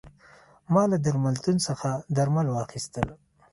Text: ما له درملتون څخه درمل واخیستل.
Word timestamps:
ما 0.73 0.83
له 0.91 0.97
درملتون 1.05 1.57
څخه 1.67 1.89
درمل 2.17 2.47
واخیستل. 2.49 3.07